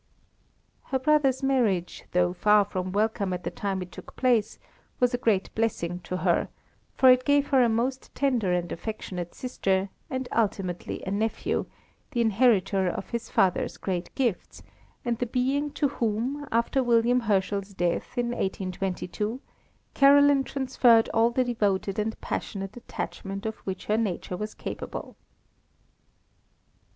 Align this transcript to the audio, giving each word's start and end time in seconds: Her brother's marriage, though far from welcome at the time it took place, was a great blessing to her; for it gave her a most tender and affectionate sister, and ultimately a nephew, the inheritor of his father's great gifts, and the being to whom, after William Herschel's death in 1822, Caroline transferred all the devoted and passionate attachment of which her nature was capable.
Her 0.85 0.97
brother's 0.97 1.43
marriage, 1.43 2.05
though 2.11 2.33
far 2.33 2.65
from 2.65 2.91
welcome 2.91 3.33
at 3.33 3.43
the 3.43 3.51
time 3.51 3.83
it 3.83 3.91
took 3.91 4.15
place, 4.15 4.57
was 4.99 5.13
a 5.13 5.17
great 5.19 5.53
blessing 5.53 5.99
to 5.99 6.17
her; 6.17 6.49
for 6.95 7.11
it 7.11 7.23
gave 7.23 7.49
her 7.49 7.61
a 7.61 7.69
most 7.69 8.09
tender 8.15 8.51
and 8.51 8.71
affectionate 8.71 9.35
sister, 9.35 9.89
and 10.09 10.27
ultimately 10.35 11.03
a 11.05 11.11
nephew, 11.11 11.67
the 12.13 12.21
inheritor 12.21 12.87
of 12.87 13.11
his 13.11 13.29
father's 13.29 13.77
great 13.77 14.09
gifts, 14.15 14.63
and 15.05 15.19
the 15.19 15.27
being 15.27 15.69
to 15.73 15.89
whom, 15.89 16.47
after 16.51 16.81
William 16.81 17.19
Herschel's 17.19 17.75
death 17.75 18.17
in 18.17 18.29
1822, 18.29 19.39
Caroline 19.93 20.43
transferred 20.43 21.09
all 21.13 21.29
the 21.29 21.43
devoted 21.43 21.99
and 21.99 22.19
passionate 22.21 22.75
attachment 22.75 23.45
of 23.45 23.57
which 23.67 23.85
her 23.85 23.97
nature 23.97 24.35
was 24.35 24.55
capable. 24.55 25.15